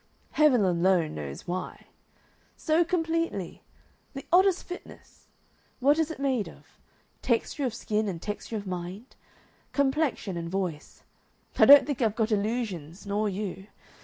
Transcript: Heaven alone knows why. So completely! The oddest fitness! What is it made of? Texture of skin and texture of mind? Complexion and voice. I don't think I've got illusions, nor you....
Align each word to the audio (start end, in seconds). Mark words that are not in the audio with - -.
Heaven 0.31 0.63
alone 0.65 1.13
knows 1.13 1.47
why. 1.47 1.85
So 2.57 2.83
completely! 2.83 3.61
The 4.15 4.25
oddest 4.33 4.63
fitness! 4.63 5.27
What 5.79 5.99
is 5.99 6.09
it 6.09 6.17
made 6.17 6.49
of? 6.49 6.65
Texture 7.21 7.65
of 7.65 7.73
skin 7.75 8.07
and 8.09 8.19
texture 8.19 8.57
of 8.57 8.65
mind? 8.65 9.15
Complexion 9.73 10.37
and 10.37 10.49
voice. 10.49 11.03
I 11.59 11.65
don't 11.65 11.85
think 11.85 12.01
I've 12.01 12.15
got 12.15 12.31
illusions, 12.31 13.05
nor 13.05 13.29
you.... 13.29 13.67